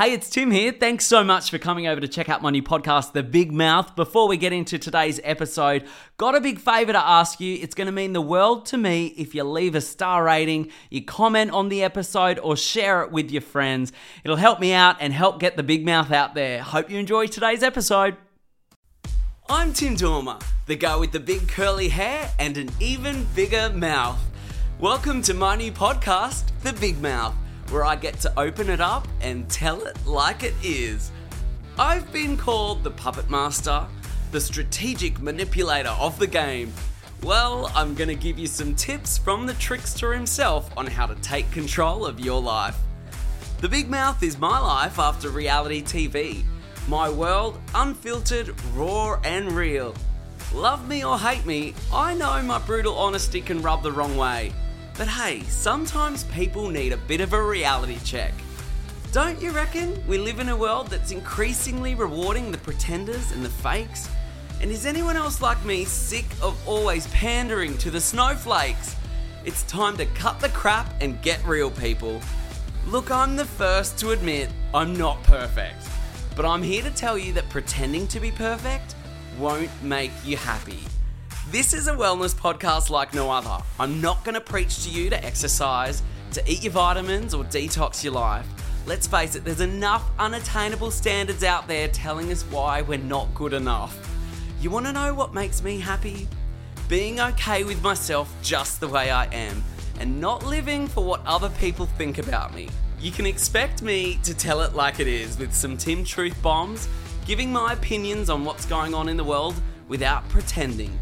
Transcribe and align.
Hey, 0.00 0.12
it's 0.12 0.30
Tim 0.30 0.52
here. 0.52 0.70
Thanks 0.70 1.06
so 1.06 1.24
much 1.24 1.50
for 1.50 1.58
coming 1.58 1.88
over 1.88 2.00
to 2.00 2.06
check 2.06 2.28
out 2.28 2.40
my 2.40 2.50
new 2.50 2.62
podcast, 2.62 3.14
The 3.14 3.24
Big 3.24 3.50
Mouth. 3.50 3.96
Before 3.96 4.28
we 4.28 4.36
get 4.36 4.52
into 4.52 4.78
today's 4.78 5.18
episode, 5.24 5.88
got 6.18 6.36
a 6.36 6.40
big 6.40 6.60
favor 6.60 6.92
to 6.92 7.04
ask 7.04 7.40
you. 7.40 7.58
It's 7.60 7.74
going 7.74 7.86
to 7.86 7.92
mean 7.92 8.12
the 8.12 8.20
world 8.20 8.64
to 8.66 8.78
me 8.78 9.08
if 9.18 9.34
you 9.34 9.42
leave 9.42 9.74
a 9.74 9.80
star 9.80 10.22
rating, 10.22 10.70
you 10.88 11.04
comment 11.04 11.50
on 11.50 11.68
the 11.68 11.82
episode, 11.82 12.38
or 12.38 12.56
share 12.56 13.02
it 13.02 13.10
with 13.10 13.32
your 13.32 13.42
friends. 13.42 13.90
It'll 14.22 14.36
help 14.36 14.60
me 14.60 14.72
out 14.72 14.98
and 15.00 15.12
help 15.12 15.40
get 15.40 15.56
The 15.56 15.64
Big 15.64 15.84
Mouth 15.84 16.12
out 16.12 16.32
there. 16.32 16.62
Hope 16.62 16.88
you 16.88 16.98
enjoy 17.00 17.26
today's 17.26 17.64
episode. 17.64 18.16
I'm 19.48 19.72
Tim 19.72 19.96
Dormer, 19.96 20.38
the 20.66 20.76
guy 20.76 20.94
with 20.94 21.10
the 21.10 21.18
big 21.18 21.48
curly 21.48 21.88
hair 21.88 22.30
and 22.38 22.56
an 22.56 22.70
even 22.78 23.26
bigger 23.34 23.68
mouth. 23.70 24.20
Welcome 24.78 25.22
to 25.22 25.34
my 25.34 25.56
new 25.56 25.72
podcast, 25.72 26.44
The 26.62 26.72
Big 26.74 27.02
Mouth 27.02 27.34
where 27.70 27.84
I 27.84 27.96
get 27.96 28.18
to 28.20 28.40
open 28.40 28.70
it 28.70 28.80
up 28.80 29.06
and 29.20 29.48
tell 29.48 29.82
it 29.82 29.96
like 30.06 30.42
it 30.42 30.54
is. 30.62 31.10
I've 31.78 32.10
been 32.12 32.36
called 32.36 32.82
the 32.82 32.90
puppet 32.90 33.30
master, 33.30 33.86
the 34.32 34.40
strategic 34.40 35.20
manipulator 35.20 35.90
of 35.90 36.18
the 36.18 36.26
game. 36.26 36.72
Well, 37.22 37.70
I'm 37.74 37.94
gonna 37.94 38.14
give 38.14 38.38
you 38.38 38.46
some 38.46 38.74
tips 38.74 39.18
from 39.18 39.46
the 39.46 39.54
trickster 39.54 40.12
himself 40.12 40.70
on 40.76 40.86
how 40.86 41.06
to 41.06 41.14
take 41.16 41.50
control 41.50 42.06
of 42.06 42.20
your 42.20 42.40
life. 42.40 42.76
The 43.60 43.68
Big 43.68 43.90
Mouth 43.90 44.22
is 44.22 44.38
my 44.38 44.58
life 44.58 44.98
after 44.98 45.30
reality 45.30 45.82
TV. 45.82 46.44
My 46.86 47.10
world, 47.10 47.60
unfiltered, 47.74 48.54
raw, 48.74 49.20
and 49.24 49.52
real. 49.52 49.94
Love 50.54 50.88
me 50.88 51.04
or 51.04 51.18
hate 51.18 51.44
me, 51.44 51.74
I 51.92 52.14
know 52.14 52.40
my 52.42 52.58
brutal 52.60 52.96
honesty 52.96 53.40
can 53.40 53.60
rub 53.60 53.82
the 53.82 53.92
wrong 53.92 54.16
way. 54.16 54.52
But 54.98 55.06
hey, 55.06 55.44
sometimes 55.44 56.24
people 56.24 56.68
need 56.68 56.92
a 56.92 56.96
bit 56.96 57.20
of 57.20 57.32
a 57.32 57.40
reality 57.40 58.00
check. 58.04 58.34
Don't 59.12 59.40
you 59.40 59.52
reckon 59.52 60.04
we 60.08 60.18
live 60.18 60.40
in 60.40 60.48
a 60.48 60.56
world 60.56 60.88
that's 60.88 61.12
increasingly 61.12 61.94
rewarding 61.94 62.50
the 62.50 62.58
pretenders 62.58 63.30
and 63.30 63.44
the 63.44 63.48
fakes? 63.48 64.10
And 64.60 64.72
is 64.72 64.86
anyone 64.86 65.16
else 65.16 65.40
like 65.40 65.64
me 65.64 65.84
sick 65.84 66.26
of 66.42 66.58
always 66.66 67.06
pandering 67.06 67.78
to 67.78 67.92
the 67.92 68.00
snowflakes? 68.00 68.96
It's 69.44 69.62
time 69.62 69.96
to 69.98 70.06
cut 70.06 70.40
the 70.40 70.48
crap 70.48 70.92
and 71.00 71.22
get 71.22 71.46
real, 71.46 71.70
people. 71.70 72.20
Look, 72.88 73.12
I'm 73.12 73.36
the 73.36 73.44
first 73.44 73.98
to 74.00 74.10
admit 74.10 74.48
I'm 74.74 74.96
not 74.96 75.22
perfect, 75.22 75.88
but 76.34 76.44
I'm 76.44 76.62
here 76.62 76.82
to 76.82 76.90
tell 76.90 77.16
you 77.16 77.32
that 77.34 77.48
pretending 77.50 78.08
to 78.08 78.18
be 78.18 78.32
perfect 78.32 78.96
won't 79.38 79.70
make 79.80 80.10
you 80.24 80.36
happy. 80.36 80.80
This 81.50 81.72
is 81.72 81.86
a 81.86 81.94
wellness 81.94 82.34
podcast 82.34 82.90
like 82.90 83.14
no 83.14 83.30
other. 83.30 83.64
I'm 83.80 84.02
not 84.02 84.22
going 84.22 84.34
to 84.34 84.40
preach 84.40 84.84
to 84.84 84.90
you 84.90 85.08
to 85.08 85.24
exercise, 85.24 86.02
to 86.32 86.42
eat 86.46 86.62
your 86.62 86.72
vitamins, 86.72 87.32
or 87.32 87.42
detox 87.44 88.04
your 88.04 88.12
life. 88.12 88.46
Let's 88.84 89.06
face 89.06 89.34
it, 89.34 89.46
there's 89.46 89.62
enough 89.62 90.10
unattainable 90.18 90.90
standards 90.90 91.42
out 91.42 91.66
there 91.66 91.88
telling 91.88 92.30
us 92.30 92.42
why 92.42 92.82
we're 92.82 92.98
not 92.98 93.34
good 93.34 93.54
enough. 93.54 93.96
You 94.60 94.68
want 94.68 94.84
to 94.84 94.92
know 94.92 95.14
what 95.14 95.32
makes 95.32 95.62
me 95.62 95.80
happy? 95.80 96.28
Being 96.86 97.18
okay 97.18 97.64
with 97.64 97.82
myself 97.82 98.30
just 98.42 98.78
the 98.78 98.88
way 98.88 99.10
I 99.10 99.24
am, 99.32 99.64
and 100.00 100.20
not 100.20 100.44
living 100.44 100.86
for 100.86 101.02
what 101.02 101.24
other 101.24 101.48
people 101.58 101.86
think 101.86 102.18
about 102.18 102.54
me. 102.54 102.68
You 103.00 103.10
can 103.10 103.24
expect 103.24 103.80
me 103.80 104.18
to 104.22 104.34
tell 104.34 104.60
it 104.60 104.74
like 104.74 105.00
it 105.00 105.08
is 105.08 105.38
with 105.38 105.54
some 105.54 105.78
Tim 105.78 106.04
Truth 106.04 106.42
bombs, 106.42 106.90
giving 107.24 107.50
my 107.50 107.72
opinions 107.72 108.28
on 108.28 108.44
what's 108.44 108.66
going 108.66 108.92
on 108.92 109.08
in 109.08 109.16
the 109.16 109.24
world 109.24 109.54
without 109.88 110.28
pretending. 110.28 110.98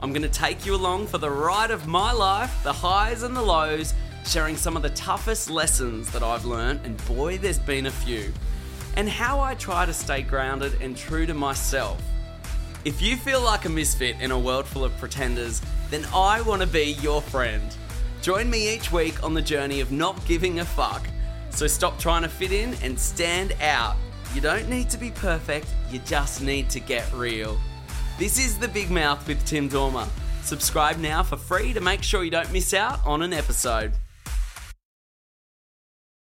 I'm 0.00 0.12
going 0.12 0.22
to 0.22 0.28
take 0.28 0.64
you 0.64 0.76
along 0.76 1.08
for 1.08 1.18
the 1.18 1.30
ride 1.30 1.72
of 1.72 1.88
my 1.88 2.12
life, 2.12 2.62
the 2.62 2.72
highs 2.72 3.24
and 3.24 3.34
the 3.34 3.42
lows, 3.42 3.94
sharing 4.24 4.56
some 4.56 4.76
of 4.76 4.82
the 4.82 4.90
toughest 4.90 5.50
lessons 5.50 6.10
that 6.12 6.22
I've 6.22 6.44
learned, 6.44 6.80
and 6.84 7.04
boy, 7.06 7.38
there's 7.38 7.58
been 7.58 7.86
a 7.86 7.90
few, 7.90 8.32
and 8.96 9.08
how 9.08 9.40
I 9.40 9.54
try 9.54 9.86
to 9.86 9.92
stay 9.92 10.22
grounded 10.22 10.80
and 10.80 10.96
true 10.96 11.26
to 11.26 11.34
myself. 11.34 12.00
If 12.84 13.02
you 13.02 13.16
feel 13.16 13.40
like 13.40 13.64
a 13.64 13.68
misfit 13.68 14.20
in 14.20 14.30
a 14.30 14.38
world 14.38 14.66
full 14.66 14.84
of 14.84 14.96
pretenders, 14.98 15.60
then 15.90 16.06
I 16.14 16.42
want 16.42 16.62
to 16.62 16.68
be 16.68 16.92
your 17.00 17.20
friend. 17.20 17.74
Join 18.22 18.48
me 18.48 18.72
each 18.72 18.92
week 18.92 19.24
on 19.24 19.34
the 19.34 19.42
journey 19.42 19.80
of 19.80 19.90
not 19.90 20.24
giving 20.26 20.60
a 20.60 20.64
fuck. 20.64 21.06
So 21.50 21.66
stop 21.66 21.98
trying 21.98 22.22
to 22.22 22.28
fit 22.28 22.52
in 22.52 22.74
and 22.82 22.98
stand 22.98 23.56
out. 23.60 23.96
You 24.32 24.40
don't 24.40 24.68
need 24.68 24.90
to 24.90 24.98
be 24.98 25.10
perfect, 25.10 25.66
you 25.90 25.98
just 26.00 26.40
need 26.40 26.70
to 26.70 26.78
get 26.78 27.12
real. 27.12 27.58
This 28.18 28.36
is 28.36 28.58
The 28.58 28.66
Big 28.66 28.90
Mouth 28.90 29.28
with 29.28 29.44
Tim 29.44 29.68
Dormer. 29.68 30.08
Subscribe 30.42 30.98
now 30.98 31.22
for 31.22 31.36
free 31.36 31.72
to 31.72 31.80
make 31.80 32.02
sure 32.02 32.24
you 32.24 32.32
don't 32.32 32.52
miss 32.52 32.74
out 32.74 32.98
on 33.06 33.22
an 33.22 33.32
episode. 33.32 33.92